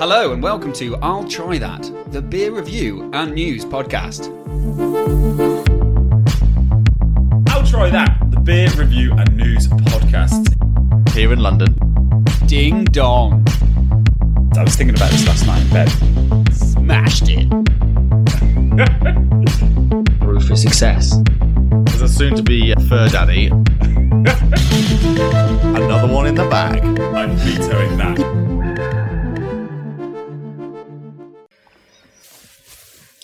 [0.00, 4.30] Hello and welcome to I'll Try That, the beer review and news podcast.
[7.50, 8.18] I'll try that.
[8.30, 10.54] The beer review and news podcast.
[11.10, 11.76] here in London.
[12.46, 13.46] Ding dong.
[14.56, 15.90] I was thinking about this last night in bed.
[16.50, 17.50] Smashed it.
[20.20, 21.12] Proof for success.
[21.88, 23.48] As a soon to be uh, fur daddy.
[25.76, 26.82] Another one in the bag.
[26.98, 28.49] I'm vetoing that.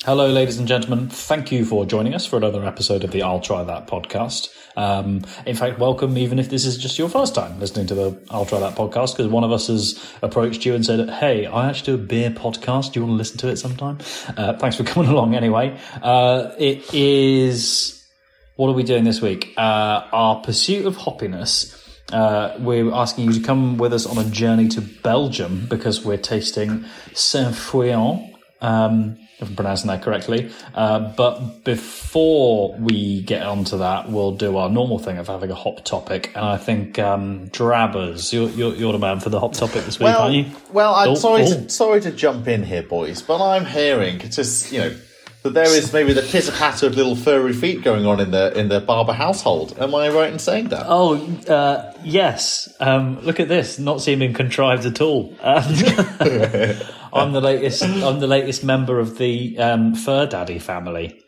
[0.07, 1.09] Hello, ladies and gentlemen.
[1.09, 4.51] Thank you for joining us for another episode of the I'll Try That podcast.
[4.77, 8.23] Um, in fact, welcome, even if this is just your first time listening to the
[8.31, 11.69] I'll Try That podcast, because one of us has approached you and said, Hey, I
[11.69, 12.93] actually do a beer podcast.
[12.93, 13.99] Do you want to listen to it sometime?
[14.37, 15.77] Uh, thanks for coming along anyway.
[16.01, 18.07] Uh, it is,
[18.55, 19.55] what are we doing this week?
[19.57, 21.83] Uh, our pursuit of hoppiness.
[22.13, 26.17] Uh, we're asking you to come with us on a journey to Belgium because we're
[26.17, 28.35] tasting Saint-Feuillien.
[28.61, 30.51] Um, if I'm pronouncing that correctly.
[30.75, 35.55] Uh, but before we get onto that, we'll do our normal thing of having a
[35.55, 36.31] hop topic.
[36.35, 39.99] And I think um, Drabbers, you're, you're, you're the man for the hop topic this
[39.99, 40.47] week, Well, aren't you?
[40.73, 41.47] well, I'm Oh, sorry, oh.
[41.65, 44.97] To, sorry to jump in here, boys, but I'm hearing just you know
[45.43, 48.59] that there is maybe the pitter patter of little furry feet going on in the
[48.59, 49.77] in the Barber household.
[49.79, 50.87] Am I right in saying that?
[50.89, 52.75] Oh, uh, yes.
[52.81, 55.35] Um, look at this, not seeming contrived at all.
[55.41, 55.63] Um,
[57.13, 57.83] I'm the latest.
[57.83, 61.21] I'm the latest member of the um, Fur Daddy family.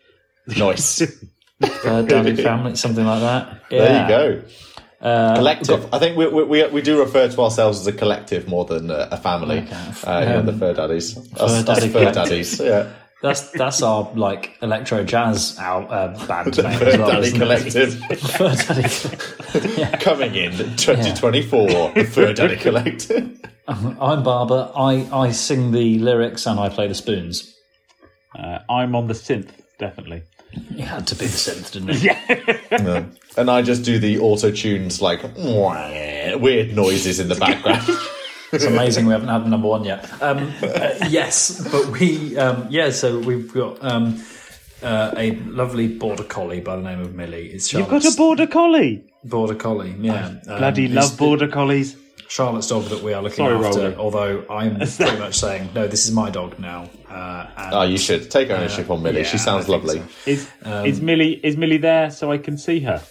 [0.46, 1.02] Nice.
[1.82, 3.62] Fur Daddy family, something like that.
[3.70, 4.42] There you go.
[5.00, 5.94] Uh, collective.
[5.94, 8.90] I think we, we, we, we do refer to ourselves as a collective more than
[8.90, 9.58] a, a family.
[9.58, 9.92] Okay.
[10.04, 11.16] Uh, you know, the Um, fur daddies.
[11.16, 12.60] Us, Fur us Daddy fur daddies.
[12.60, 12.92] Yeah.
[13.22, 17.10] That's that's our like electro jazz out uh, band name Fur as well.
[17.10, 17.32] Daddy?
[17.32, 17.94] Collective.
[18.20, 19.96] Fur Daddy.
[19.98, 23.40] Coming in 2024, the Fur Daddy Collective.
[24.00, 24.70] I'm Barber.
[24.74, 27.54] I I sing the lyrics and I play the spoons.
[28.34, 30.22] Uh, I'm on the synth, definitely.
[30.52, 32.82] It had to be the synth, didn't it?
[32.82, 33.06] No.
[33.36, 37.86] And I just do the auto tunes like weird noises in the background.
[38.52, 40.10] It's amazing we haven't had the number one yet.
[40.20, 42.90] Um, uh, yes, but we um, yeah.
[42.90, 44.20] So we've got um,
[44.82, 47.46] uh, a lovely border collie by the name of Millie.
[47.52, 49.04] It's You've got a border collie.
[49.22, 49.94] border collie.
[50.00, 51.94] Yeah, Um, Bloody it's love border collies.
[52.28, 53.80] Charlotte's dog that we are looking Sorry, after.
[53.80, 53.94] Rolly.
[53.96, 56.88] Although I'm pretty much saying no, this is my dog now.
[57.08, 59.18] Uh, and, oh, you should take ownership on Millie.
[59.22, 59.98] yeah, she sounds lovely.
[60.00, 60.06] so.
[60.26, 63.02] Is is Millie is Millie there so I can see her?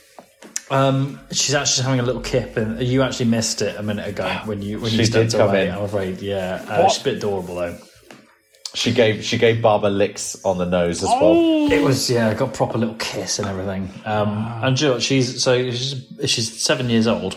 [0.70, 4.28] Um, she's actually having a little kip, and you actually missed it a minute ago
[4.46, 5.68] when you when She you stepped did come away.
[5.70, 5.74] in.
[5.74, 6.66] I'm afraid, yeah.
[6.68, 7.78] Uh, she's a bit adorable though.
[8.74, 11.20] She gave she gave Barbara licks on the nose as Oh.
[11.68, 11.72] well.
[11.72, 13.90] It was yeah, got proper little kiss and everything.
[14.06, 17.34] Um, and do you know she's so she's, she's seven years old,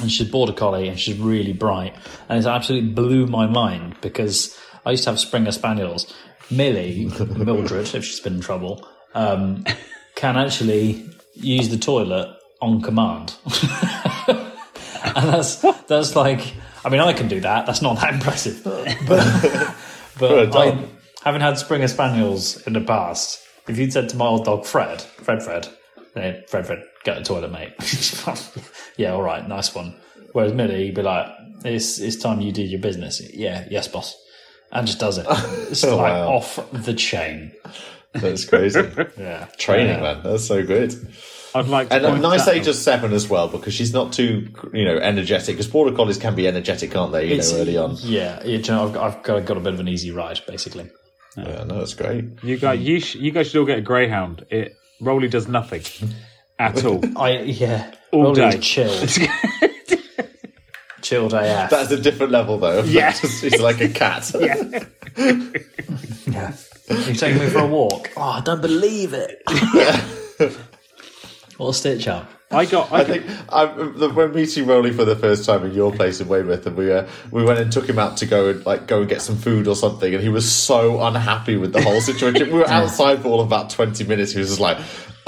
[0.00, 1.94] and she's border collie, and she's really bright,
[2.28, 6.12] and it absolutely blew my mind because I used to have Springer Spaniels.
[6.50, 7.04] Millie,
[7.36, 9.64] Mildred, if she's been in trouble, um,
[10.16, 13.36] can actually use the toilet on command,
[14.26, 15.56] and that's
[15.86, 16.54] that's like.
[16.82, 17.66] I mean, I can do that.
[17.66, 18.62] That's not that impressive,
[19.06, 19.74] but
[20.18, 20.56] but.
[20.56, 20.88] I,
[21.22, 23.38] having had Springer Spaniels in the past,
[23.68, 25.68] if you'd said to my old dog Fred, Fred, Fred,
[26.14, 26.66] hey, Fred,
[27.04, 27.72] Fred, get the toilet, mate.
[28.96, 29.94] yeah, all right, nice one.
[30.32, 31.26] Whereas Millie, he'd be like,
[31.64, 33.20] it's, it's time you did your business.
[33.34, 34.16] Yeah, yes, boss.
[34.72, 35.26] And just does it.
[35.70, 36.28] It's Oh, like wow.
[36.34, 37.52] off the chain.
[38.12, 38.80] That's crazy.
[39.18, 39.46] Yeah.
[39.58, 40.14] Training, Yeah.
[40.14, 40.22] man.
[40.22, 40.94] That's so good.
[41.52, 44.12] I'd like to And a nice that age of seven as well, because she's not
[44.12, 45.56] too, you know, energetic.
[45.56, 47.26] Because border collies can be energetic, can't they?
[47.26, 47.96] You It's- know, early on.
[48.02, 50.88] Yeah, you know, I've, I've got, got a bit of an easy ride, basically.
[51.36, 52.24] Yeah, no, that's great.
[52.44, 54.44] You guys, you, sh- you guys should all get a greyhound.
[54.50, 55.82] It Rolly does nothing
[56.60, 57.00] at all.
[57.18, 58.60] I yeah, All Rolly's day.
[58.60, 59.08] chilled,
[61.02, 61.70] chilled AF.
[61.70, 62.82] That's a different level, though.
[62.84, 63.12] Yeah.
[63.12, 64.30] he's like a cat.
[64.40, 64.80] yeah.
[66.26, 66.52] Yeah.
[66.88, 68.10] You taking me for a walk?
[68.16, 69.42] Oh, I don't believe it.
[71.56, 72.28] what a stitch up.
[72.52, 72.90] I got.
[72.90, 76.20] I, I think I, the- when meeting Rolly for the first time in your place
[76.20, 78.86] in Weymouth, and we uh, we went and took him out to go and like
[78.88, 82.00] go and get some food or something, and he was so unhappy with the whole
[82.00, 82.48] situation.
[82.52, 84.32] we were outside for all of about twenty minutes.
[84.32, 84.78] He was just like,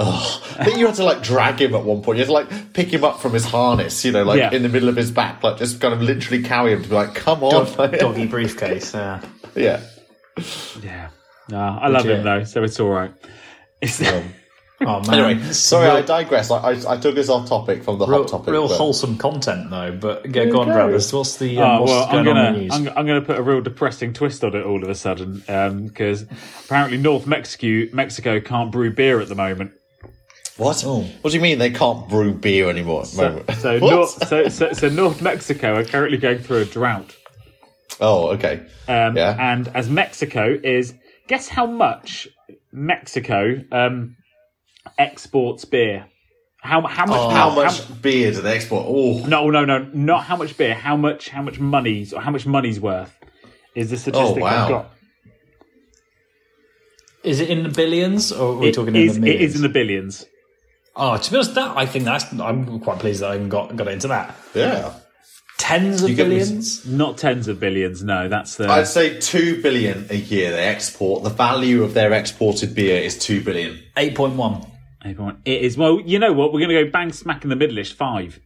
[0.00, 2.18] "Oh!" I think you had to like drag him at one point.
[2.18, 4.50] You had to like pick him up from his harness, you know, like Yeah.
[4.52, 6.94] in the middle of his back, like just kind of literally carry him to be
[6.96, 8.94] like, "Come on!" Dog, doggy briefcase.
[8.94, 9.20] Yeah.
[9.54, 9.80] yeah.
[10.82, 11.10] yeah.
[11.48, 13.12] Nah, I love him though, so it's all right.
[13.80, 14.02] It's,
[14.84, 15.14] Oh man.
[15.14, 16.50] Anyway, sorry, real, I digress.
[16.50, 18.48] I, I, I took us off topic from the real, hot topic.
[18.52, 19.96] real but- wholesome content though.
[20.00, 21.12] But yeah, go on, Travis.
[21.12, 22.72] What's the um, Oh, what's well, I'm going on in gonna the news?
[22.92, 25.38] I'm, I'm gonna put a real depressing twist on it all of a sudden
[25.86, 26.26] because
[26.64, 29.72] apparently North Mexico Mexico can't brew beer at the moment.
[30.58, 30.82] What?
[30.82, 33.02] What do you mean they can't brew beer anymore?
[33.02, 33.50] at the So, moment?
[33.52, 37.16] so, North, so, so, so North Mexico are currently going through a drought.
[38.00, 38.60] Oh, okay.
[38.86, 39.34] Um, Yeah.
[39.38, 40.92] And as Mexico is,
[41.26, 42.28] guess how much
[42.70, 44.16] Mexico um,
[44.98, 46.06] exports beer?
[46.60, 47.18] How how much?
[47.18, 48.84] Oh, How much beer do they export?
[48.88, 50.74] Oh, No, no, no, not how much beer.
[50.74, 51.28] How much?
[51.28, 53.12] How much money's or how much money's worth
[53.74, 54.62] is the oh, statistic Oh, wow.
[54.64, 54.90] I've got.
[57.24, 59.50] Is it in the billions or are we It talking is, in the millions?
[59.50, 60.26] is in the billions.
[60.96, 63.74] oh, to be honest, that I think that's I'm quite pleased that I even got
[63.76, 64.34] got into that.
[64.54, 64.94] yeah.
[65.58, 66.84] Tens of You get me- billions.
[66.86, 68.02] Not tens of billions.
[68.02, 68.68] No, that's the.
[68.68, 71.22] I'd say two billion a year they export.
[71.22, 73.80] The value of their exported beer is two billion.
[73.96, 74.66] Eight point one.
[75.04, 75.76] It is.
[75.76, 76.52] Well, you know what?
[76.52, 77.92] We're going to go bang smack in the middle-ish.
[77.94, 78.38] Five.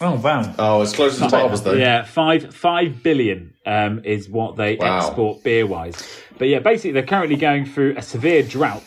[0.00, 0.54] Oh wow.
[0.58, 1.72] Oh, it's close to the barbers though.
[1.74, 4.98] Yeah, five five billion um, is what they Wow.
[4.98, 5.94] export beer wise.
[6.36, 8.82] But yeah, basically they're currently going through a severe drought,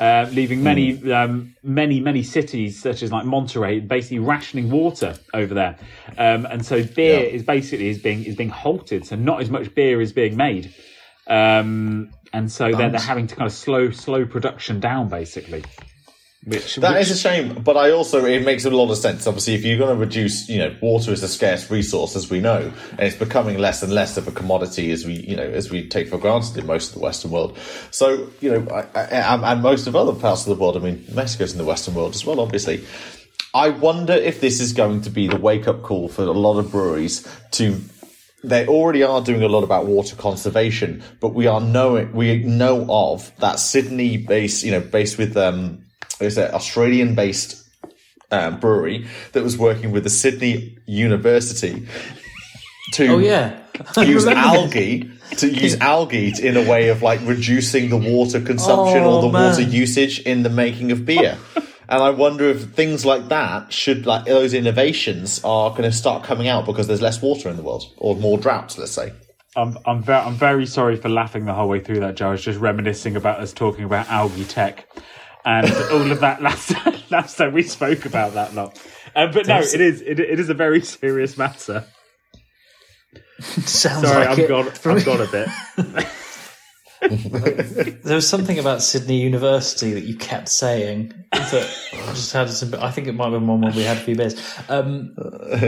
[0.00, 1.12] uh, leaving many Hmm.
[1.12, 5.76] um, many many cities such as like Monterrey basically rationing water over there,
[6.18, 7.26] um, and so beer Yeah.
[7.36, 9.06] is basically is being is being halted.
[9.06, 10.74] So not as much beer is being made,
[11.28, 15.62] um, and so they're, they're having to kind of slow slow production down basically.
[16.48, 19.26] Which That which, is a shame, but I also it makes a lot of sense.
[19.26, 22.40] Obviously, if you're going to reduce, you know, water is a scarce resource, as we
[22.40, 25.70] know, and it's becoming less and less of a commodity as we, you know, as
[25.70, 27.58] we take for granted in most of the Western world.
[27.90, 30.78] So, you know, I, I, and- most of other parts of the world.
[30.78, 32.82] I mean, Mexico's in the Western world as well, obviously.
[33.52, 36.58] I wonder if this is going to be the wake up call for a lot
[36.58, 37.78] of breweries to
[38.44, 42.86] they already are doing a lot about water conservation, but we are knowing we know
[42.88, 45.84] of that Sydney based, you know, based with um,
[46.20, 47.64] is an Australian based
[48.30, 51.86] um, brewery that was working with the Sydney University
[52.92, 53.58] to Oh yeah.
[53.98, 59.16] use algae to use algae in a way of like reducing the water consumption Oh,
[59.16, 59.50] or the man.
[59.50, 61.38] water usage in the making of beer.
[61.56, 66.24] and I wonder if things like that should like those innovations are going to start
[66.24, 69.12] coming out because there's less water in the world or more droughts, let's say.
[69.56, 72.28] I'm I'm very I'm very sorry for laughing the whole way through that, Joe.
[72.28, 74.86] I was just reminiscing about us talking about algae tech
[75.44, 76.74] and all of that last
[77.10, 78.80] last time we spoke about that lot.
[79.16, 81.84] Um, but no, it is it, it is a very serious matter.
[83.40, 84.48] Sounds Sorry, like I'm it.
[84.48, 85.48] gone I'm gone a bit.
[87.00, 92.74] There was something about Sydney University that you kept saying that I just had some.
[92.74, 94.34] I think it might have been one when we had a few beers.
[94.68, 95.14] Um,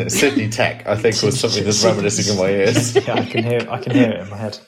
[0.08, 2.96] Sydney Tech, I think, was something that's reminiscing in my ears.
[3.06, 3.66] yeah, I can hear.
[3.70, 4.58] I can hear it in my head.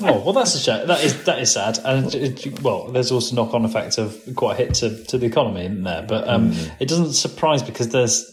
[0.00, 0.86] Oh well, that's a shame.
[0.86, 4.54] That is that is sad, and it, it- well, there's also knock-on effect of quite
[4.54, 6.02] a hit to, to the economy, isn't there?
[6.02, 8.32] But um, it doesn't surprise because there's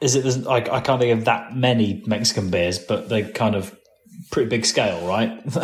[0.00, 3.54] is it there's like I can't think of that many Mexican beers, but they're kind
[3.54, 3.76] of
[4.30, 5.30] pretty big scale, right?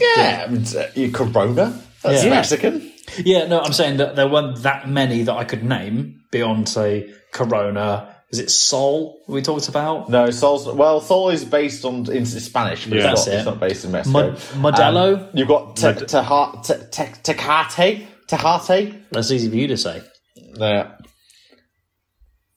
[0.00, 2.30] Yeah, I mean, uh, your Corona, that's Yeah.
[2.30, 2.92] Mexican.
[3.24, 7.12] Yeah, no, I'm saying that there weren't that many that I could name beyond, say,
[7.32, 8.14] Corona.
[8.30, 10.08] Is it Sol we talked about?
[10.08, 13.12] No, Sol's well, Sol is based on in Spanish, but Yeah.
[13.12, 13.36] it's, That's not, it.
[13.38, 14.30] it's not based in Mexico.
[14.30, 15.18] Mod- Modelo?
[15.22, 19.02] Um, you've got te- Teja- te- te- Tecate, Tecate.
[19.10, 20.02] That's easy for you to say.
[20.36, 20.92] Yeah.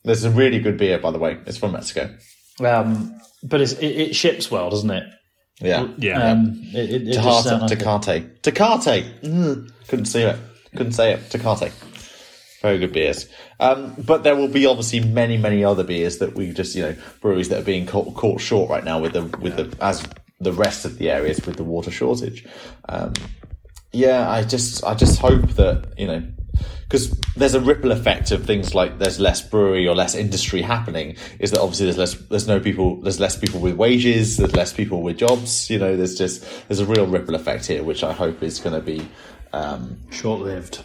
[0.04, 1.40] There's a really good beer, by the way.
[1.48, 2.14] It's from Mexico.
[2.64, 5.06] Um, but it's, it, it ships well, doesn't it?
[5.60, 5.88] Yeah.
[5.98, 6.32] Yeah.
[6.34, 7.86] Um, it, it, it just sounds Tecate.
[7.86, 8.44] like it.
[8.44, 8.84] Tecate.
[8.84, 9.22] Tecate.
[9.22, 10.38] Mm, couldn't see it.
[10.76, 11.22] Couldn't say it.
[11.30, 11.72] Tecate.
[12.64, 13.28] Very good beers.
[13.60, 16.96] Um, but there will be obviously many, many other beers that we just, you know,
[17.20, 20.08] breweries that are being caught, caught short right now with the, with the, as
[20.40, 22.46] the rest of the areas with the water shortage.
[22.88, 23.12] Um,
[23.92, 26.24] yeah, I just, I just hope that, you know,
[26.84, 31.18] because there's a ripple effect of things like there's less brewery or less industry happening
[31.40, 34.72] is that obviously there's less there's no people there's less people with wages there's less
[34.72, 38.14] people with jobs you know there's just there's a real ripple effect here which i
[38.14, 39.08] hope is going to be
[39.54, 40.84] um, Short-lived.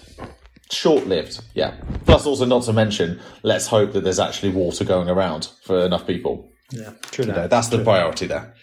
[0.70, 5.48] Short-lived yeah plus also not to mention let's hope that there's actually water going around
[5.62, 8.54] for enough people Yeah, true you know, that's the priority there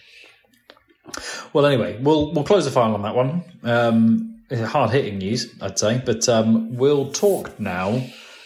[1.52, 3.44] Well, anyway, we'll we'll close the file on that one.
[3.62, 8.02] Um, hard hitting news, I'd say, but um, we'll talk now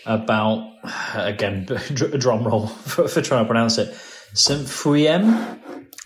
[0.07, 0.71] about
[1.15, 1.65] again
[1.95, 3.89] dr- drum roll for, for trying to pronounce it.
[4.35, 5.25] Fouillem,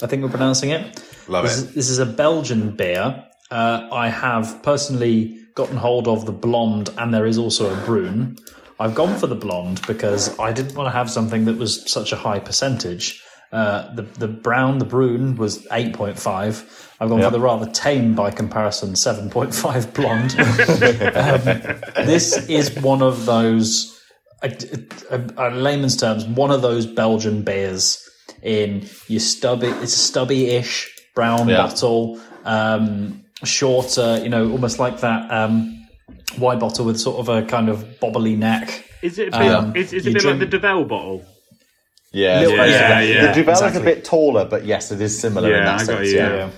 [0.02, 0.82] I think we're pronouncing it.
[1.28, 3.24] love This it is, this is a Belgian beer.
[3.50, 8.36] Uh, I have personally gotten hold of the blonde, and there is also a brune.
[8.80, 12.12] I've gone for the blonde because I didn't want to have something that was such
[12.12, 13.22] a high percentage.
[13.52, 16.90] Uh, the the brown, the brune was eight point five.
[17.00, 20.32] I've gone for the rather tame by comparison, seven point five blonde.
[20.40, 21.44] um,
[22.04, 23.96] this is one of those,
[24.42, 24.52] a,
[25.10, 28.00] a, a layman's terms, one of those Belgian beers
[28.42, 29.68] in your stubby.
[29.68, 31.58] It's a stubby-ish brown Yeah.
[31.58, 35.86] bottle, um, shorter, you know, almost like that um,
[36.38, 38.84] wide bottle with sort of a kind of bobbly neck.
[39.02, 41.24] Is it a bit, Um, is, is it a you bit like the Duvel bottle?
[42.12, 45.18] Yeah, Little- it's yeah, yeah, the Duvel is a bit taller, but yes, it is
[45.18, 46.08] similar in that I sense.
[46.10, 46.34] you, yeah.
[46.36, 46.50] yeah.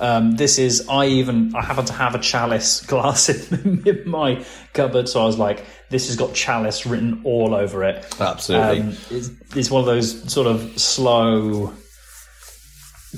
[0.00, 4.44] Um, this is I even I happen to have a chalice glass in, in my
[4.72, 8.04] cupboard, so I was like, this has got chalice written all over it.
[8.20, 8.80] Absolutely.
[8.80, 11.72] Um, it's, it's one of those sort of slow,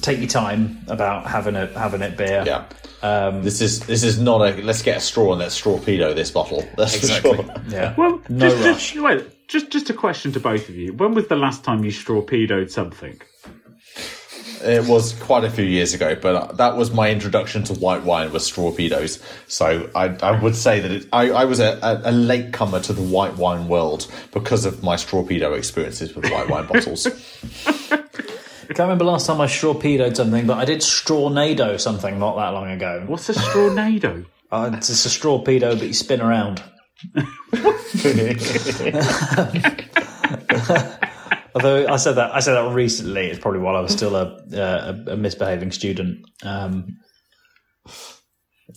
[0.03, 2.43] take your time about having it having it beer.
[2.47, 2.65] yeah.
[3.03, 6.31] Um, This is this is not a let's get a straw and let's strawpedo this
[6.31, 6.67] bottle.
[6.76, 7.37] That's Exactly.
[7.37, 7.55] for sure.
[7.69, 7.95] yeah.
[7.99, 8.93] Well, no just, rush.
[8.93, 10.93] Just, wait, just just a question to both of you.
[10.95, 13.21] When was the last time you strawpedoed something?
[14.62, 18.33] It was quite a few years ago, but that was my introduction to white wine
[18.33, 19.23] was strawpedos.
[19.47, 22.81] So I, I would say that it, I, I was a, a, a late comer
[22.81, 27.07] to the white wine world because of my strawpedo experiences with white wine bottles.
[28.68, 32.70] Can't remember last time I strawpedoed something, but I did strawnado something not that long
[32.70, 33.04] ago.
[33.06, 34.26] What's a strawnado?
[34.49, 36.62] Uh, it's just a straw pedo, but you spin around.
[41.54, 44.38] Although I said that I said that recently, it's probably while I was still a
[44.52, 46.25] a, a misbehaving student.
[46.44, 46.99] Um,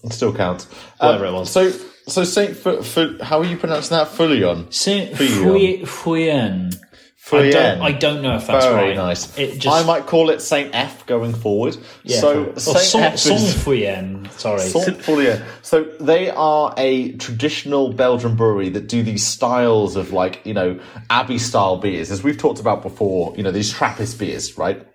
[0.03, 0.65] It still counts.
[0.99, 1.51] Whatever it was.
[1.51, 1.71] So
[2.07, 4.07] so Saint Fu, Fu, how are you pronouncing that?
[4.07, 4.73] Fulion.
[4.73, 6.75] Saint Feuillien.
[7.37, 8.95] I don't, I don't know if that's Very right.
[8.95, 9.37] nice.
[9.37, 11.77] It just I might call it Saint F going forward.
[12.03, 12.19] yeah.
[12.19, 14.29] so Saint Son, F Son is Fouillon.
[14.31, 14.61] Sorry.
[14.61, 15.45] Foulier.
[15.61, 20.79] So they are a traditional Belgian brewery that do these styles of like, you know,
[21.09, 24.85] Abbey style beers, as we've talked about before, you know, these Trappist beers, right?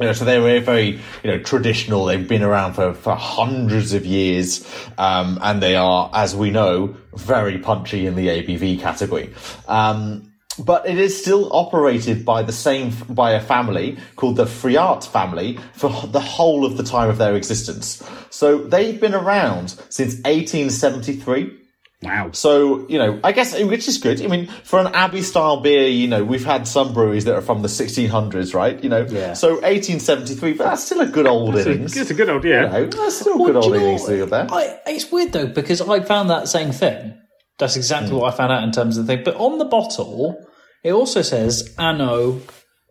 [0.00, 0.90] You know, so they're very, very,
[1.24, 2.04] you know, traditional.
[2.04, 4.64] They've been around for, for hundreds of years.
[4.96, 9.34] Um, and they are, as we know, very punchy in the ABV category.
[9.66, 10.27] Um,
[10.58, 15.58] but it is still operated by the same by a family called the Friart family
[15.74, 18.02] for the whole of the time of their existence.
[18.30, 21.54] So they've been around since 1873.
[22.00, 22.30] Wow.
[22.32, 24.22] So, you know, I guess, which is good.
[24.22, 27.42] I mean, for an Abbey style beer, you know, we've had some breweries that are
[27.42, 28.80] from the 1600s, right?
[28.82, 29.32] You know, Yeah.
[29.32, 31.96] so 1873, but that's still a good old innings.
[31.96, 32.78] It's a good old yeah.
[32.78, 34.30] You know, that's still Well, good old you know innings what?
[34.30, 34.46] there.
[34.48, 37.18] I, it's weird though because I found that same thing.
[37.58, 38.18] That's exactly hmm.
[38.18, 39.24] what I found out in terms of the thing.
[39.24, 40.40] But on the bottle,
[40.82, 42.40] it also says Anno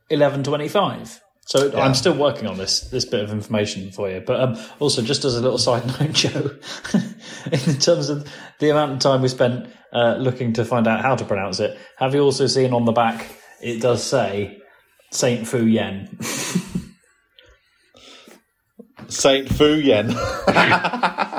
[0.09, 1.21] eleven twenty five.
[1.47, 4.19] So I'm still working on this this bit of information for you.
[4.19, 6.51] But um, also, just as a little side note, Joe,
[7.51, 8.29] in terms of
[8.59, 11.77] the amount of time we spent uh, looking to find out how to pronounce it,
[11.97, 13.29] have you also seen on the back
[13.61, 14.59] it does say
[15.11, 16.19] Saint Fu Yen?
[19.07, 20.13] Saint Fu Yen.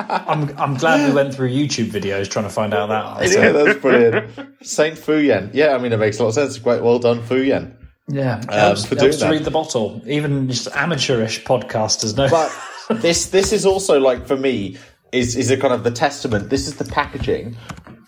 [0.09, 3.21] I'm I'm glad we went through YouTube videos trying to find out that.
[3.23, 3.39] answer.
[3.41, 4.65] yeah, that's brilliant.
[4.65, 5.51] Saint Fu Yen.
[5.53, 6.55] Yeah, I mean, it makes a lot of sense.
[6.55, 7.75] It's quite well done, Fu Yen.
[8.07, 10.01] Yeah, helps, Um, for helps doing to read the bottle.
[10.07, 12.27] Even just amateurish podcasters know.
[12.29, 14.77] But this this is also like for me
[15.11, 16.49] is is a kind of the testament.
[16.49, 17.55] This is the packaging,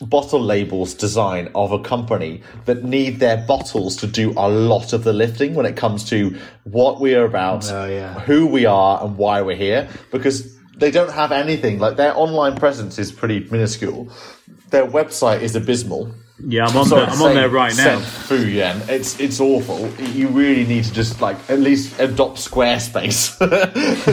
[0.01, 5.03] bottle labels design of a company that need their bottles to do a lot of
[5.03, 8.19] the lifting when it comes to what we are about, Oh, yeah.
[8.21, 9.87] who we are, and why we're here.
[10.11, 14.11] Because they don't have anything like their online presence is pretty minuscule.
[14.71, 16.11] Their website is abysmal.
[16.43, 17.13] Yeah, I'm on Sorry, there.
[17.13, 17.99] I'm on there right now.
[17.99, 18.81] Saint Fu Yen.
[18.89, 19.87] It's it's awful.
[20.05, 23.37] You really need to just like at least adopt Squarespace.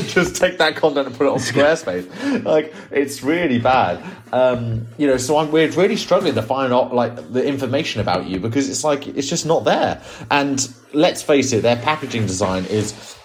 [0.12, 2.44] just take that content and put it on Squarespace.
[2.44, 4.04] Like it's really bad.
[4.30, 8.26] Um, you know, so I'm we're really struggling to find out like the information about
[8.26, 10.02] you because it's like it's just not there.
[10.30, 13.16] And let's face it, their packaging design is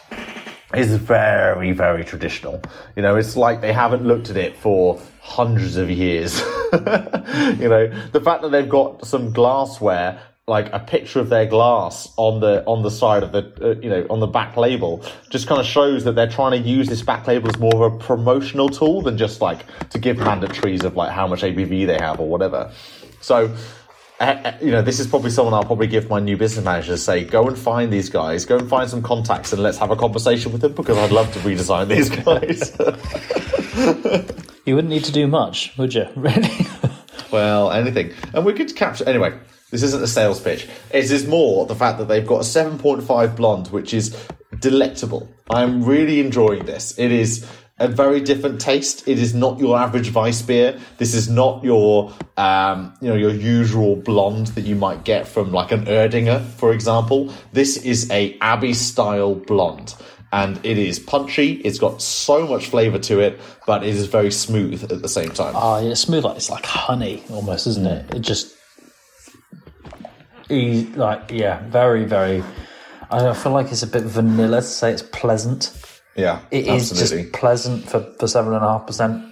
[0.75, 2.61] is very, very traditional.
[2.95, 6.39] You know, it's like they haven't looked at it for hundreds of years.
[6.73, 12.11] you know, the fact that they've got some glassware, like a picture of their glass
[12.17, 15.47] on the on the side of the, uh, you know, on the back label, just
[15.47, 17.97] kind of shows that they're trying to use this back label as more of a
[17.97, 22.19] promotional tool than just like to give mandatories of like how much ABV they have
[22.19, 22.71] or whatever.
[23.21, 23.55] So
[24.19, 27.23] uh, you know, this is probably someone I'll probably give my new business manager say,
[27.23, 30.51] go and find these guys, go and find some contacts, and let's have a conversation
[30.51, 32.71] with them because I'd love to redesign these guys.
[34.65, 36.07] you wouldn't need to do much, would you?
[36.15, 36.67] Really?
[37.31, 39.37] well, anything, and we could capture anyway.
[39.71, 40.67] This isn't a sales pitch.
[40.91, 44.15] It is more the fact that they've got a seven point five blonde, which is
[44.59, 45.27] delectable.
[45.49, 46.97] I'm really enjoying this.
[46.99, 47.43] It is
[47.83, 49.07] a very different taste.
[49.07, 50.79] It is not your average Weiss beer.
[50.97, 55.51] This is not your, um, you know, your usual blonde that you might get from
[55.51, 57.33] like an Erdinger, for example.
[57.51, 59.95] This is a Abbey style blonde.
[60.31, 61.61] And it is punchy.
[61.61, 65.29] It's got so much flavour to it, but it is very smooth at the same
[65.29, 65.53] time.
[65.55, 68.15] Oh, yeah, smooth like it's like honey almost, isn't it?
[68.15, 68.55] It just,
[70.49, 72.43] like yeah, very very.
[73.11, 75.71] I feel like it's a bit vanilla to say it's pleasant.
[76.15, 77.23] Yeah, It is absolutely.
[77.23, 79.23] just pleasant for for seven and a half percent.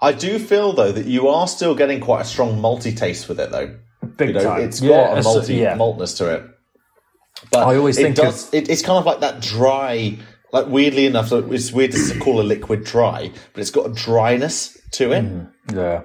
[0.00, 3.40] I do feel though that you are still getting quite a strong malty taste with
[3.40, 3.76] it though.
[4.16, 4.60] Big You know, time.
[4.62, 5.74] it's got a it's- malty yeah.
[5.76, 6.44] maltness to it.
[7.50, 10.18] But I always it think does, it, it's kind of like that dry.
[10.52, 13.92] Like weirdly enough, so it's weird to call a liquid dry, but it's got a
[13.92, 15.24] dryness to it.
[15.24, 15.76] Mm-hmm.
[15.76, 16.02] Yeah.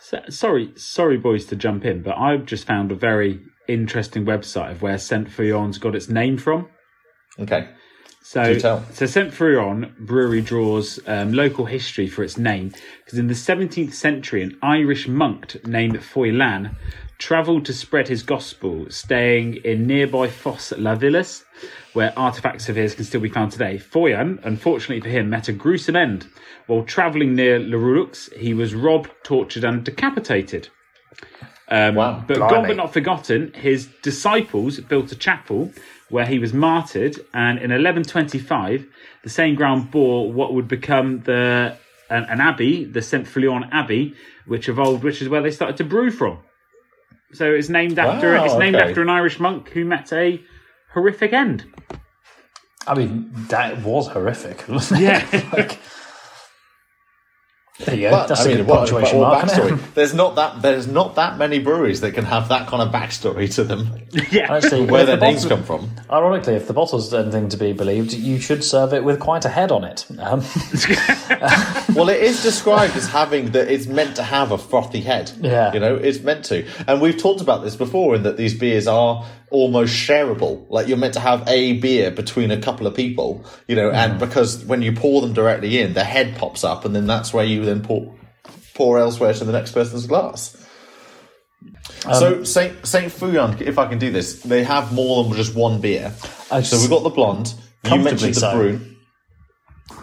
[0.00, 4.70] So, sorry, sorry, boys, to jump in, but I've just found a very interesting website
[4.70, 6.68] of where Saint Feuillien's got its name from.
[7.38, 7.68] Okay,
[8.30, 8.58] So,
[8.92, 13.94] so Saint Feuillien brewery draws um, local history for its name because in the 17th
[13.94, 16.76] century, an Irish monk named Foylan
[17.16, 21.42] travelled to spread his gospel, staying in nearby Foss La Villas,
[21.94, 23.78] where artifacts of his can still be found today.
[23.78, 26.26] Foyan, unfortunately for him, met a gruesome end.
[26.66, 30.68] While travelling near Le Roeulx, he was robbed, tortured, and decapitated.
[31.70, 32.24] Um, Wow.
[32.26, 35.70] But gone but not forgotten, his disciples built a chapel
[36.08, 38.86] where he was martyred, and in 1125,
[39.22, 41.76] the same ground bore what would become the
[42.10, 44.14] an, an abbey, the Saint Feuillien Abbey,
[44.46, 46.38] which evolved, which is where they started to brew from.
[47.32, 48.88] So it's named after Wow, it's named okay.
[48.88, 50.40] after an Irish monk who met a
[50.94, 51.66] horrific end.
[52.86, 54.66] I mean, that was horrific.
[54.68, 55.04] wasn't it?
[55.04, 55.48] Yeah.
[55.52, 55.78] like,
[57.80, 58.10] there you go.
[58.10, 59.44] but That's I a mean, good what, punctuation what mark.
[59.46, 59.94] backstory?
[59.94, 63.52] there's not that there's not that many breweries that can have that kind of backstory
[63.54, 63.92] to them.
[64.32, 64.52] yeah.
[64.52, 65.90] Actually, Where their the names bottle- come from.
[66.10, 69.48] Ironically, if the bottle's anything to be believed, you should serve it with quite a
[69.48, 70.06] head on it.
[70.18, 70.40] Um,
[71.94, 75.32] Well, it is described as having that it's meant to have a frothy head.
[75.40, 75.72] Yeah.
[75.72, 76.66] You know, it's meant to.
[76.86, 80.66] And we've talked about this before in that these beers are almost shareable.
[80.68, 84.12] Like you're meant to have a beer between a couple of people, you know, and
[84.12, 84.20] mm-hmm.
[84.20, 87.44] because when you pour them directly in, the head pops up and then that's where
[87.44, 88.14] you then pour
[88.74, 90.56] pour elsewhere to the next person's glass.
[92.02, 95.54] so um, Saint Saint Feuillien, if I can do this, they have more than just
[95.54, 96.10] one beer.
[96.62, 97.54] So we've got the blonde.
[97.84, 98.56] You mentioned the so.
[98.56, 98.96] Bruin.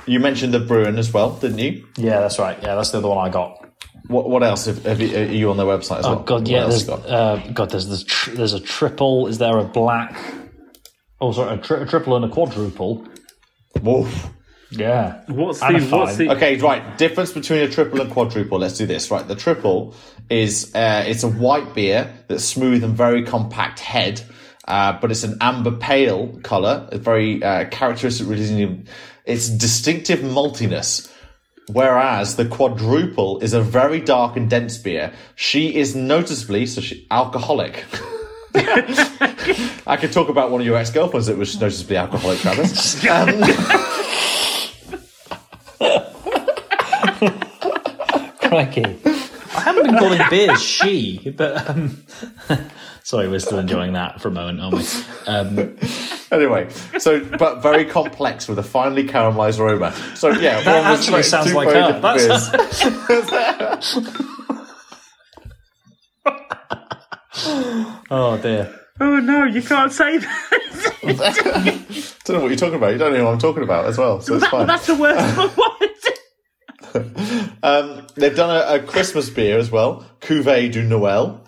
[0.08, 1.88] You mentioned the Bruin as well, didn't you?
[1.98, 2.58] yeah, that's right.
[2.62, 3.66] Yeah, that's the other one I got.
[4.08, 6.14] What what else have, have you, are you on their website as well?
[6.14, 6.24] Oh well?
[6.24, 6.60] god, yeah.
[6.62, 7.72] else There's uh, god.
[7.72, 9.28] There's there's, tr- there's a triple.
[9.28, 10.16] Is there a black?
[11.20, 13.08] Oh, sorry, a, tri- a triple and a quadruple.
[13.82, 14.30] Woof.
[14.70, 15.24] Yeah.
[15.28, 16.98] What's the what's the Okay, right.
[16.98, 18.60] Difference between a triple and quadruple.
[18.60, 19.10] Let's do this.
[19.10, 19.96] Right, the triple
[20.30, 24.22] is uh, it's a white beer that's smooth and very compact head,
[24.68, 26.88] uh, but it's an amber pale color.
[26.92, 28.28] It's very uh, characteristic.
[29.26, 31.12] It's distinctive maltiness.
[31.68, 35.14] Whereas the quadruple is a very dark and dense beer.
[35.36, 37.86] She is noticeably so she alcoholic.
[39.88, 43.04] I could talk about one of your ex-girlfriends that was noticeably alcoholic, Travis.
[43.06, 43.42] Um.
[49.56, 52.04] I haven't been calling beers she, but um,
[53.04, 54.86] sorry, we're still enjoying that for a moment, aren't we?
[55.28, 55.78] Um,
[56.36, 56.68] Anyway,
[57.00, 59.94] so but very complex with a finely caramelized aroma.
[60.16, 62.00] So yeah, That one actually very- sounds two like very her.
[62.02, 62.52] That's-
[68.12, 68.80] oh dear.
[69.00, 70.52] Oh no, you can't say that.
[72.26, 72.92] don't know what you're talking about.
[72.94, 74.68] You don't know who I'm talking about as well, so it's fine.
[74.68, 75.50] That's the worst one.
[77.62, 81.42] Um, they've done a, a Christmas beer as well, Cuvée du Noël.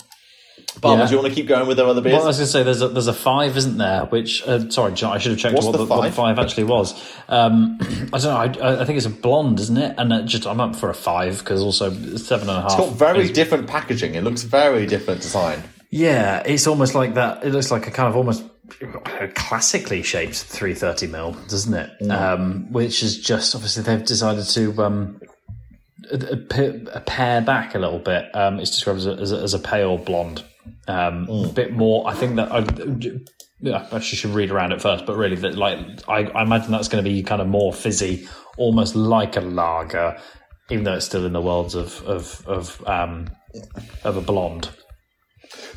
[0.83, 1.05] Yeah.
[1.05, 2.13] do you want to keep going with their other beers?
[2.13, 4.05] Well, I was going to say there's a, there's a five, isn't there?
[4.05, 6.39] Which uh, sorry, John, I should have checked what the what the five?
[6.39, 6.93] actually was.
[7.27, 7.77] Um,
[8.13, 8.61] I don't know.
[8.63, 9.95] I, I think it's a blonde, isn't it?
[9.97, 12.71] And uh, just I'm up for a five because also seven and a half.
[12.71, 14.15] it's got very is- different packaging.
[14.15, 15.63] It looks very different design.
[15.89, 17.43] Yeah, it's almost like that.
[17.45, 18.43] It looks like a kind of almost
[19.35, 22.11] classically shaped 330 mil, doesn't it?
[22.11, 25.21] Um, which is just obviously they've decided to um,
[26.11, 28.25] a, a a pare back a little bit.
[28.35, 30.43] Um, it's described as a, as a, as a pale blonde,
[30.87, 32.07] um, a bit more.
[32.07, 32.59] I think that I,
[33.59, 36.71] yeah, I actually should read around it first, but really, that like I, I imagine
[36.71, 38.27] that's going to be kind of more fizzy,
[38.57, 40.17] almost like a lager,
[40.69, 43.29] even though it's still in the worlds of of of um,
[44.03, 44.69] of a blonde.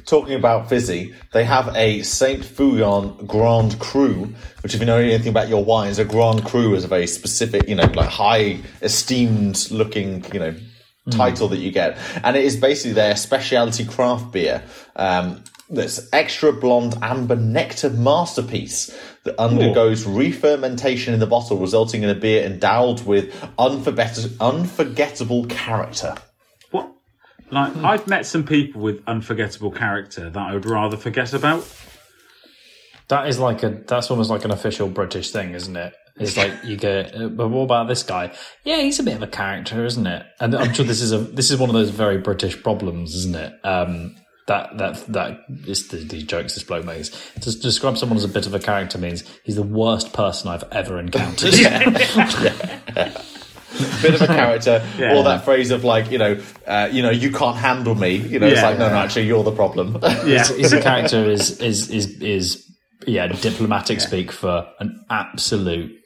[0.05, 5.29] Talking about fizzy, they have a Saint Feuillien Grand Cru, which, if you know anything
[5.29, 9.71] about your wines, a Grand Cru is a very specific, you know, like high esteemed
[9.71, 10.55] looking, you know,
[11.11, 14.63] title that you get, and it is basically their specialty craft beer.
[14.97, 22.11] Um, that's extra blonde amber nectar masterpiece that undergoes re-fermentation in the bottle, resulting in
[22.11, 26.17] a beer endowed with unforget- unforgettable character.
[26.73, 26.93] What?
[27.51, 31.65] Like I've met some people with unforgettable character that I would rather forget about.
[33.09, 35.95] That is like a that's almost like an official British thing, isn't it?
[36.21, 38.33] It's like you get, uh, but what about this guy?
[38.65, 40.27] Yeah, he's a bit of a character, isn't it?
[40.39, 43.37] And I'm sure this is a this is one of those very British problems, isn't
[43.37, 43.53] it?
[43.65, 47.09] Um, that that that is the, these jokes this bloke makes.
[47.41, 50.65] To describe someone as a bit of a character means he's the worst person I've
[50.73, 51.55] ever encountered.
[54.03, 57.31] bit of a character, or that phrase of like, you know, uh, you know, you
[57.31, 58.17] can't handle me.
[58.17, 59.99] You know, it's like, no, no, actually, you're the problem.
[60.03, 62.67] Yeah, He's a character is is is is
[63.07, 66.00] yeah, diplomatic speak for an absolute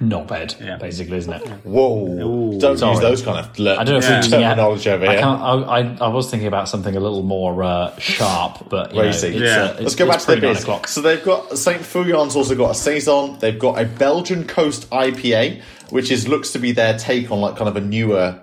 [0.00, 1.48] knobhead, basically, isn't it?
[1.64, 2.56] Whoa!
[2.58, 2.92] Don't Sorry.
[2.92, 5.20] use those kind of le- I don't know if we're using terminology over I, here.
[5.20, 9.02] can't, I, I, I was thinking about something a little more uh, sharp, but you
[9.02, 9.30] know, it's, Yeah.
[9.30, 10.62] uh, it's, Let's go back to the pre nine beers.
[10.62, 10.86] o'clock.
[10.88, 13.38] So they've got Saint Feuillien's also got a saison.
[13.40, 17.56] They've got a Belgian Coast IPA, which is looks to be their take on like
[17.56, 18.40] kind of a newer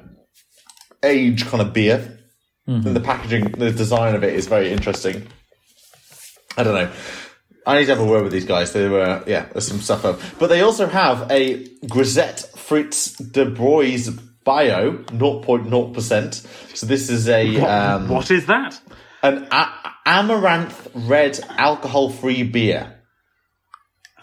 [1.04, 2.12] age kind of beer.
[2.68, 2.88] Mm-hmm.
[2.88, 5.28] And the packaging, the design of it is very interesting.
[6.58, 6.92] I don't know.
[7.66, 8.74] I need to have a word with these guys.
[8.74, 10.20] They were, yeah, there's some stuff up.
[10.40, 13.98] But they also have a Grisette Fruits des Bois
[14.44, 16.78] Bio, 0.0%.
[16.78, 18.80] So this is a um, what is that?
[19.24, 19.74] an a-
[20.06, 22.92] amaranth red alcohol-free beer.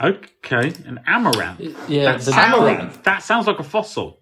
[0.00, 1.60] Okay, an amaranth.
[1.88, 3.02] Yeah, that, the- sounds, Amaranth.
[3.02, 4.21] that sounds like a fossil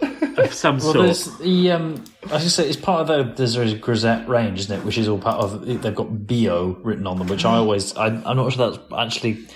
[0.38, 1.04] of some Well, sort.
[1.06, 4.80] there's the um, I was say it's part of the there's a Grisette range, isn't
[4.80, 4.84] it?
[4.84, 8.06] Which is all part of they've got bio written on them, which I always I,
[8.06, 9.46] I'm not sure that's actually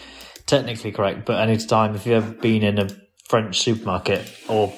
[0.46, 2.88] technically correct, but any time if you've ever been in a
[3.28, 4.72] French supermarket or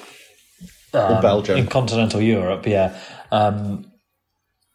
[0.93, 1.57] or Belgium.
[1.57, 2.97] in continental Europe, yeah,
[3.31, 3.91] um,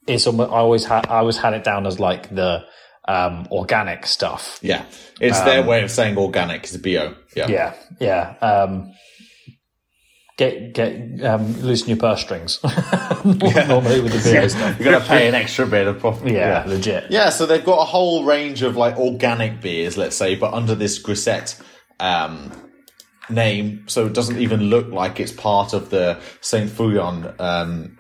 [0.07, 2.64] it's almost, I always had I always had it down as like the
[3.07, 4.59] um, organic stuff.
[4.61, 4.85] yeah,
[5.20, 7.14] it's their way of saying organic is bio.
[7.37, 7.44] Yeah.
[7.44, 8.35] Um, Yeah, yeah.
[10.40, 12.61] Get get um, loosen your purse strings.
[13.24, 14.81] Normally with the beer stuff.
[14.81, 16.33] You're gonna pay an extra bit of profit.
[16.33, 17.11] Yeah, legit.
[17.11, 20.74] Yeah, so they've got a whole range of like organic beers, let's say, but under
[20.74, 21.61] this Grisette
[21.98, 22.50] um,
[23.29, 27.98] name, so it doesn't even look like it's part of the Saint Feuillien um,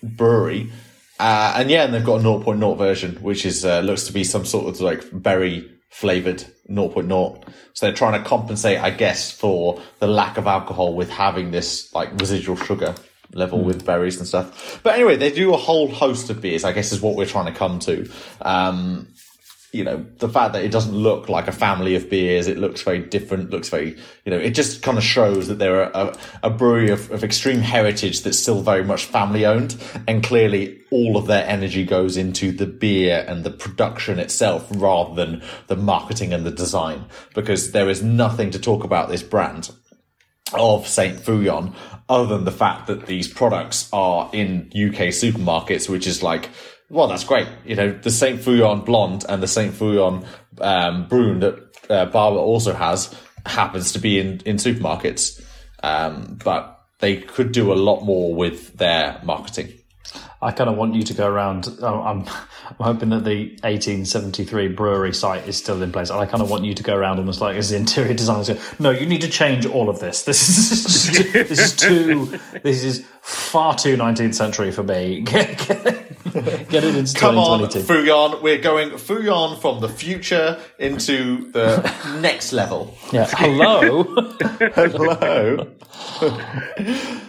[0.00, 0.70] brewery.
[1.18, 4.22] Uh, and yeah, and they've got a 0.0 version, which is uh, looks to be
[4.22, 7.08] some sort of like berry flavored 0.0.
[7.72, 11.94] So they're trying to compensate, I guess, for the lack of alcohol with having this
[11.94, 12.96] like residual sugar
[13.32, 14.80] level with berries and stuff.
[14.82, 17.46] But anyway, they do a whole host of beers, I guess is what we're trying
[17.46, 18.10] to come to.
[18.40, 19.06] Um,
[19.74, 22.82] you know, the fact that it doesn't look like a family of beers, it looks
[22.82, 26.50] very different, looks very, you know, it just kind of shows that they're a, a
[26.50, 29.76] brewery of, of extreme heritage that's still very much family owned.
[30.06, 35.14] And clearly all of their energy goes into the beer and the production itself rather
[35.14, 39.70] than the marketing and the design because there is nothing to talk about this brand
[40.52, 41.74] of Saint Feuillien,
[42.08, 46.50] other than the fact that these products are in UK supermarkets, which is like,
[46.90, 47.48] well, that's great.
[47.64, 50.26] You know, the Saint Feuillien Blonde and the Saint Feuillien
[50.60, 51.58] um, Brune that
[51.90, 53.14] uh, also has
[53.46, 55.42] happens to be in in supermarkets,
[55.82, 59.72] um, but they could do a lot more with their marketing.
[60.44, 61.74] I kind of want you to go around.
[61.80, 62.20] oh, I'm,
[62.68, 66.10] I'm hoping that the 1873 brewery site is still in place.
[66.10, 68.48] And I kind of want you to go around almost like as the interior designers.
[68.48, 70.24] Go, no, you need to change all of this.
[70.24, 72.38] This is this is too.
[72.62, 73.06] This is
[73.54, 75.20] far too 19th century for me.
[75.20, 77.80] Get, get, get it into Come on, 2022.
[77.86, 78.42] Feuillien.
[78.42, 82.98] We're going Feuillien from the future into the next level.
[83.12, 83.28] yeah.
[83.30, 84.02] Hello.
[84.74, 85.70] Hello.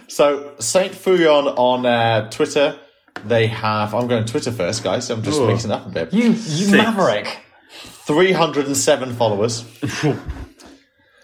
[0.08, 2.76] so Saint Feuillien on uh, Twitter,
[3.24, 3.94] they have.
[3.94, 5.06] I'm going Twitter first, guys.
[5.06, 6.12] So I'm just mixing up a bit.
[6.12, 7.38] you you maverick.
[7.70, 9.64] 307 followers.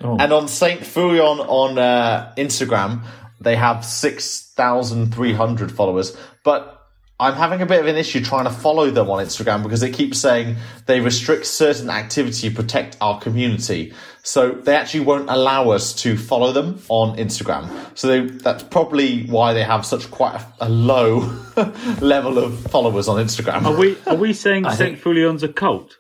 [0.03, 3.05] And on Saint Feuillien on uh, Instagram,
[3.42, 6.16] they have 6,300 followers.
[6.44, 6.78] But
[7.20, 9.90] I'm having a bit of an issue trying to follow them on Instagram because they
[9.90, 13.92] keep saying they restrict certain activity to protect our community.
[14.24, 17.68] So they actually won't allow us to follow them on Instagram.
[17.96, 21.18] So they, that's probably why they have such quite a, a low
[22.00, 23.64] level of followers on Instagram.
[23.66, 25.96] Are we are we saying Saint Feuillien's a cult?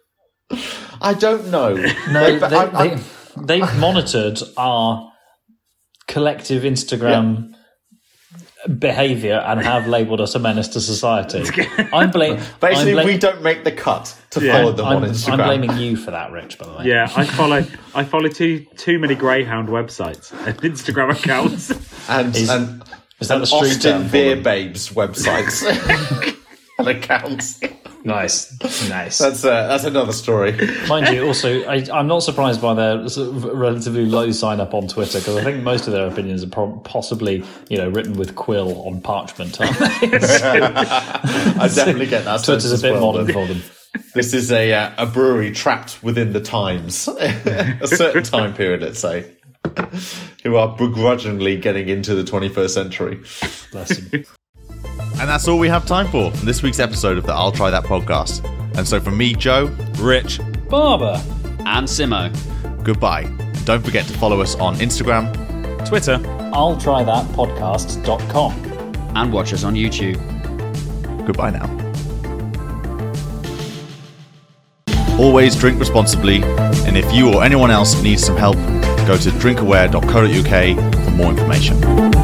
[1.00, 1.74] I don't know.
[2.10, 3.02] No, But they, I- I- they,
[3.60, 5.11] they've monitored our
[6.12, 7.54] collective Instagram
[8.78, 11.42] behavior and have labelled us a menace to society.
[11.92, 12.40] I'm blaming.
[12.60, 14.52] Basically, I'm bla- we don't make the cut to Yeah.
[14.52, 15.32] follow them I'm, on Instagram.
[15.32, 16.58] I'm blaming you for that, Rich.
[16.58, 16.84] By the way.
[16.86, 21.70] Yeah, I follow I follow too too many Greyhound websites and Instagram accounts.
[22.08, 22.82] and Is- and,
[23.20, 24.36] Is that and the street Austin Beer?
[24.36, 25.56] Babes websites
[26.78, 27.60] and accounts.
[28.04, 29.18] Nice, nice.
[29.18, 30.52] That's uh, that's another story.
[30.88, 34.74] Mind you, also, I, I'm not surprised by their sort of relatively low sign up
[34.74, 38.14] on Twitter because I think most of their opinions are pro- possibly, you know, written
[38.14, 39.60] with quill on parchment.
[39.60, 39.86] Aren't they?
[40.12, 42.42] I definitely get that.
[42.42, 43.62] Twitter's a bit well, modern that for them.
[44.14, 48.98] This is a uh, a brewery trapped within the times, a certain time period, let's
[48.98, 49.30] say,
[50.42, 53.20] who are begrudgingly getting into the 21st century.
[55.12, 55.20] Bless them.
[55.20, 57.70] And that's all we have time for in this week's episode of the I'll Try
[57.70, 58.44] That podcast.
[58.76, 59.66] And so from me, Joe,
[59.98, 61.20] Rich, Barber.
[61.64, 62.30] And Simo.
[62.84, 63.24] goodbye.
[63.64, 65.32] Don't forget to follow us on Instagram.
[65.86, 66.20] Twitter.
[66.52, 68.52] I'll try that podcast.com.
[69.14, 70.16] And watch us on YouTube.
[71.26, 71.68] Goodbye now.
[75.18, 78.56] Always drink responsibly, and if you or anyone else needs some help,
[79.06, 82.21] go to drinkaware.co.uk for more information.